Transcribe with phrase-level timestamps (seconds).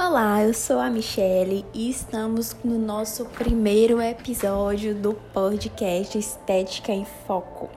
[0.00, 7.04] Olá, eu sou a Michelle e estamos no nosso primeiro episódio do podcast Estética em
[7.26, 7.68] Foco.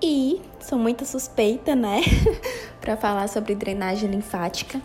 [0.00, 2.02] E sou muito suspeita, né,
[2.80, 4.80] para falar sobre drenagem linfática,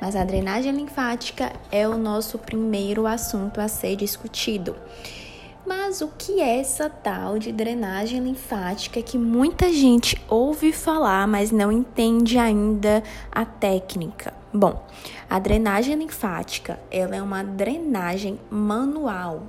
[0.00, 4.74] mas a drenagem linfática é o nosso primeiro assunto a ser discutido.
[5.66, 11.52] Mas o que é essa tal de drenagem linfática que muita gente ouve falar, mas
[11.52, 14.39] não entende ainda a técnica?
[14.52, 14.84] Bom,
[15.28, 19.44] a drenagem linfática, ela é uma drenagem manual.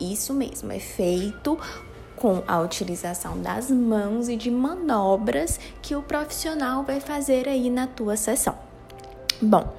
[0.00, 1.58] Isso mesmo, é feito
[2.16, 7.86] com a utilização das mãos e de manobras que o profissional vai fazer aí na
[7.86, 8.56] tua sessão.
[9.42, 9.74] Bom,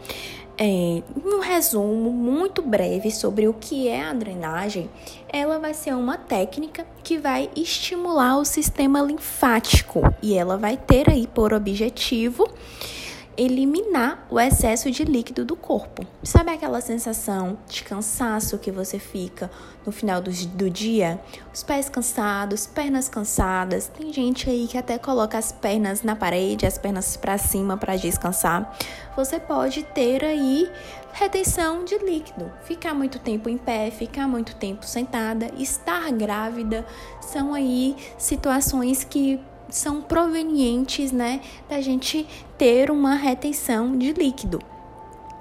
[0.59, 4.89] é, um resumo muito breve sobre o que é a drenagem,
[5.27, 11.09] ela vai ser uma técnica que vai estimular o sistema linfático e ela vai ter
[11.09, 12.47] aí por objetivo
[13.37, 16.05] eliminar o excesso de líquido do corpo.
[16.23, 19.49] Sabe aquela sensação de cansaço que você fica
[19.85, 21.21] no final do, do dia?
[21.53, 23.87] Os pés cansados, pernas cansadas.
[23.87, 27.95] Tem gente aí que até coloca as pernas na parede, as pernas para cima para
[27.95, 28.75] descansar.
[29.15, 30.69] Você pode ter aí
[31.13, 36.85] retenção de líquido, ficar muito tempo em pé, ficar muito tempo sentada, estar grávida,
[37.19, 44.59] são aí situações que são provenientes, né, da gente ter uma retenção de líquido.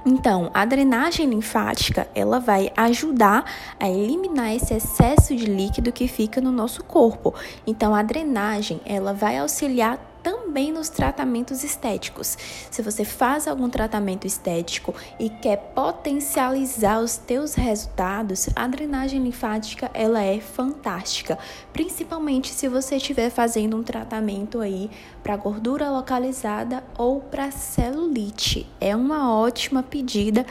[0.08, 3.44] Então, a drenagem linfática, ela vai ajudar
[3.80, 7.34] a eliminar esse excesso de líquido que fica no nosso corpo.
[7.66, 12.36] Então, a drenagem, ela vai auxiliar também nos tratamentos estéticos.
[12.68, 19.88] Se você faz algum tratamento estético e quer potencializar os teus resultados, a drenagem linfática
[19.94, 21.38] ela é fantástica,
[21.72, 24.90] principalmente se você estiver fazendo um tratamento aí
[25.22, 28.68] para gordura localizada ou para celulite.
[28.80, 30.44] É uma ótima pedida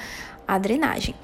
[0.47, 1.15] a drenagem.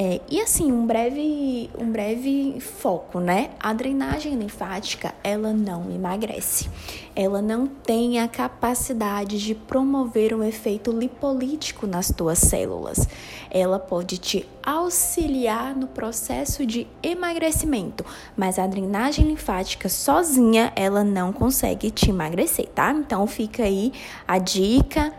[0.00, 3.50] É, e assim, um breve, um breve foco, né?
[3.58, 6.70] A drenagem linfática, ela não emagrece.
[7.16, 13.08] Ela não tem a capacidade de promover um efeito lipolítico nas tuas células.
[13.50, 18.04] Ela pode te auxiliar no processo de emagrecimento,
[18.36, 22.92] mas a drenagem linfática sozinha, ela não consegue te emagrecer, tá?
[22.92, 23.92] Então fica aí
[24.28, 25.12] a dica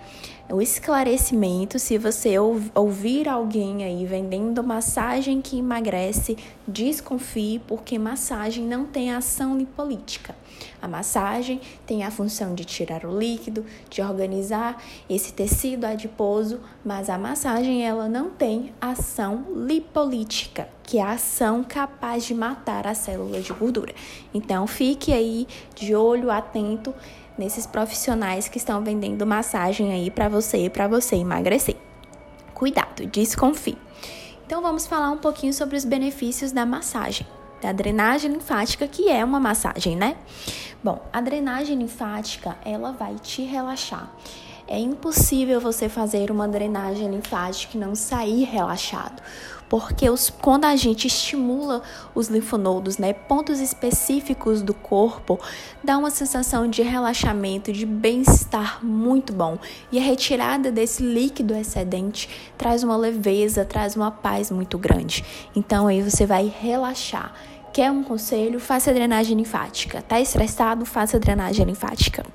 [0.52, 2.36] o esclarecimento, se você
[2.74, 6.36] ouvir alguém aí vendendo massagem que emagrece,
[6.68, 10.36] desconfie, porque massagem não tem ação lipolítica.
[10.82, 17.09] A massagem tem a função de tirar o líquido, de organizar esse tecido adiposo, mas
[17.12, 22.96] a massagem ela não tem ação lipolítica, que é a ação capaz de matar a
[22.96, 23.94] célula de gordura.
[24.34, 26.94] Então fique aí de olho atento
[27.40, 31.78] nesses profissionais que estão vendendo massagem aí para você e para você emagrecer.
[32.54, 33.78] Cuidado, desconfie.
[34.46, 37.26] Então vamos falar um pouquinho sobre os benefícios da massagem,
[37.62, 40.18] da drenagem linfática, que é uma massagem, né?
[40.84, 44.12] Bom, a drenagem linfática, ela vai te relaxar.
[44.72, 49.22] É impossível você fazer uma drenagem linfática e não sair relaxado
[49.69, 51.84] porque os, quando a gente estimula
[52.16, 55.40] os linfonodos, né, pontos específicos do corpo,
[55.84, 59.59] dá uma sensação de relaxamento, de bem-estar muito bom.
[59.91, 62.28] E a retirada desse líquido excedente
[62.58, 65.24] traz uma leveza, traz uma paz muito grande.
[65.56, 67.34] Então aí você vai relaxar.
[67.72, 68.59] Quer um conselho?
[68.59, 70.02] Faça drenagem linfática.
[70.02, 70.84] Tá estressado?
[70.85, 72.25] Faça drenagem linfática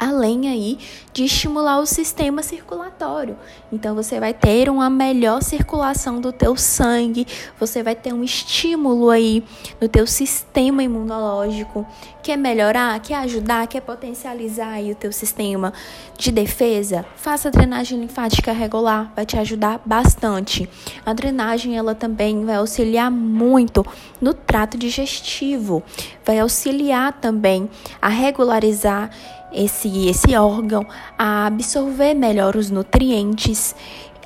[0.00, 0.78] além aí
[1.12, 3.36] de estimular o sistema circulatório.
[3.70, 7.26] Então você vai ter uma melhor circulação do teu sangue,
[7.58, 9.44] você vai ter um estímulo aí
[9.78, 11.86] no teu sistema imunológico,
[12.22, 15.72] quer melhorar, quer ajudar, quer potencializar aí o teu sistema
[16.16, 20.68] de defesa, faça drenagem linfática regular, vai te ajudar bastante.
[21.04, 23.84] A drenagem ela também vai auxiliar muito
[24.20, 25.82] no trato digestivo,
[26.24, 27.68] vai auxiliar também
[28.00, 29.10] a regularizar
[29.52, 30.86] esse, esse órgão
[31.18, 33.74] a absorver melhor os nutrientes,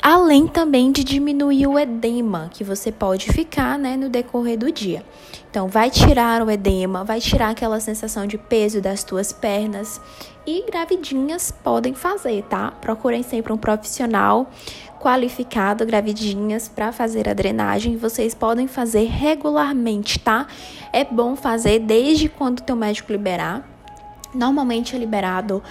[0.02, 5.02] além também de diminuir o edema que você pode ficar né, no decorrer do dia.
[5.50, 10.00] Então, vai tirar o edema, vai tirar aquela sensação de peso das tuas pernas
[10.46, 12.72] e gravidinhas podem fazer, tá?
[12.80, 14.50] Procurem sempre um profissional
[15.00, 17.96] qualificado, gravidinhas, para fazer a drenagem.
[17.96, 20.46] Vocês podem fazer regularmente, tá?
[20.92, 23.73] É bom fazer desde quando o teu médico liberar
[24.34, 25.62] Normalmente é liberado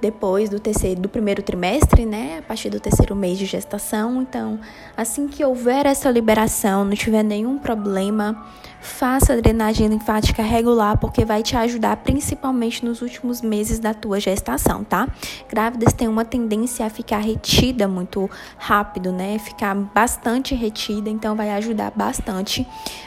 [0.00, 2.38] depois do terceiro, do primeiro trimestre, né?
[2.38, 4.22] A partir do terceiro mês de gestação.
[4.22, 4.58] Então,
[4.96, 8.46] assim que houver essa liberação, não tiver nenhum problema,
[8.80, 14.18] faça a drenagem linfática regular, porque vai te ajudar principalmente nos últimos meses da tua
[14.18, 15.06] gestação, tá?
[15.48, 19.38] Grávidas têm uma tendência a ficar retida muito rápido, né?
[19.38, 22.66] Ficar bastante retida, então vai ajudar bastante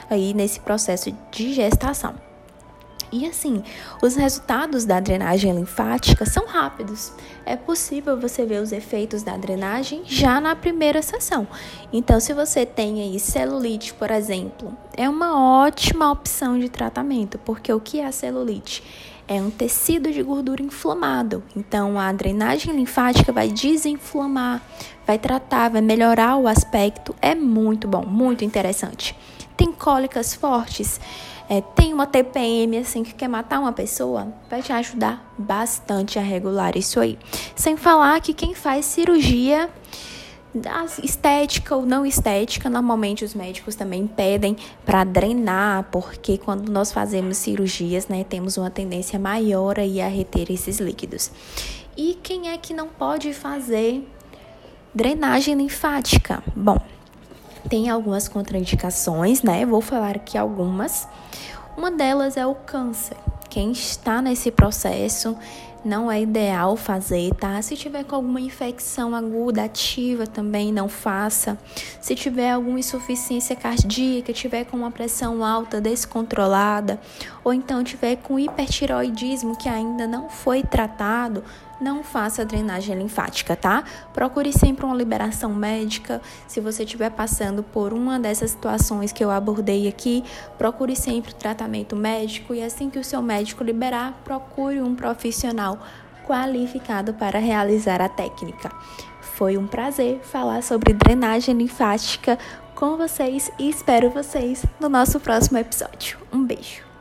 [0.10, 2.33] aí nesse processo de gestação.
[3.14, 3.62] E assim,
[4.02, 7.14] os resultados da drenagem linfática são rápidos.
[7.46, 11.48] É possível você ver os efeitos da drenagem já na primeira sessão.
[11.94, 17.72] Então, se você tem aí celulite, por exemplo, é uma ótima opção de tratamento, porque
[17.72, 18.84] o que é a celulite?
[19.28, 21.44] É um tecido de gordura inflamado.
[21.56, 24.60] Então, a drenagem linfática vai desinflamar,
[25.06, 27.16] vai tratar, vai melhorar o aspecto.
[27.22, 29.16] É muito bom, muito interessante.
[29.64, 31.00] Tem cólicas fortes
[31.50, 36.22] é, tem uma TPM assim que quer matar uma pessoa, vai te ajudar bastante a
[36.22, 37.18] regular isso aí.
[37.56, 39.70] Sem falar que quem faz cirurgia
[41.02, 47.38] estética ou não estética, normalmente os médicos também pedem para drenar, porque quando nós fazemos
[47.38, 51.32] cirurgias, né, temos uma tendência maior aí a reter esses líquidos.
[51.96, 54.08] E quem é que não pode fazer
[54.94, 56.44] drenagem linfática?
[56.56, 56.80] Bom,
[57.70, 59.66] tem algumas contraindicações, né?
[59.66, 61.08] Vou falar aqui algumas.
[61.78, 63.18] Uma delas é o câncer.
[63.50, 65.38] Quem está nesse processo
[65.84, 67.62] não é ideal fazer, tá?
[67.62, 71.58] Se tiver com alguma infecção aguda, ativa também, não faça.
[72.00, 77.00] Se tiver alguma insuficiência cardíaca, tiver com uma pressão alta descontrolada,
[77.44, 81.44] ou então tiver com hipertiroidismo que ainda não foi tratado,
[81.80, 83.84] não faça drenagem linfática, tá?
[84.14, 86.22] Procure sempre uma liberação médica.
[86.48, 90.24] Se você estiver passando por uma dessas situações que eu abordei aqui,
[90.58, 95.78] procure sempre tratamento médico e assim que o seu médico liberar, procure um profissional
[96.26, 98.72] qualificado para realizar a técnica.
[99.22, 102.38] Foi um prazer falar sobre drenagem linfática
[102.76, 106.18] com vocês e espero vocês no nosso próximo episódio.
[106.32, 106.93] Um beijo!